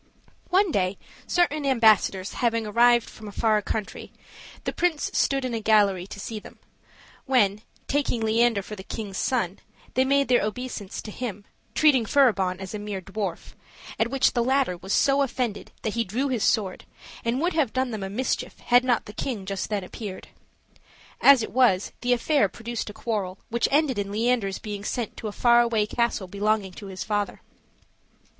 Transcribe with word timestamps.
One 0.49 0.71
day, 0.71 0.97
certain 1.27 1.63
ambassadors 1.63 2.33
having 2.33 2.65
arrived 2.65 3.07
from 3.07 3.27
a 3.27 3.31
far 3.31 3.61
country, 3.61 4.11
the 4.63 4.73
prince 4.73 5.11
stood 5.13 5.45
in 5.45 5.53
a 5.53 5.59
gallery 5.59 6.07
to 6.07 6.19
see 6.19 6.39
them; 6.39 6.57
when, 7.27 7.61
taking 7.87 8.19
Leander 8.21 8.63
for 8.63 8.75
the 8.75 8.81
king's 8.81 9.19
son, 9.19 9.59
they 9.93 10.03
made 10.03 10.27
their 10.27 10.41
obeisance 10.43 11.03
to 11.03 11.11
him, 11.11 11.45
treating 11.75 12.07
Furibon 12.07 12.59
as 12.59 12.73
a 12.73 12.79
mere 12.79 12.99
dwarf, 12.99 13.53
at 13.99 14.07
which 14.09 14.33
the 14.33 14.43
latter 14.43 14.75
was 14.75 14.91
so 14.91 15.21
offended 15.21 15.69
that 15.83 15.93
he 15.93 16.03
drew 16.03 16.29
his 16.29 16.43
sword, 16.43 16.85
and 17.23 17.39
would 17.39 17.53
have 17.53 17.71
done 17.71 17.91
them 17.91 18.01
a 18.01 18.09
mischief 18.09 18.57
had 18.57 18.83
not 18.83 19.05
the 19.05 19.13
king 19.13 19.45
just 19.45 19.69
then 19.69 19.83
appeared. 19.83 20.29
As 21.21 21.43
it 21.43 21.51
was, 21.51 21.91
the 22.01 22.11
affair 22.11 22.49
produced 22.49 22.89
a 22.89 22.93
quarrel, 22.93 23.37
which 23.49 23.67
ended 23.69 23.99
in 23.99 24.11
Leander's 24.11 24.57
being 24.57 24.83
sent 24.83 25.15
to 25.17 25.27
a 25.27 25.31
far 25.31 25.61
away 25.61 25.85
castle 25.85 26.25
belonging 26.27 26.71
to 26.71 26.87
his 26.87 27.03
father. 27.03 27.39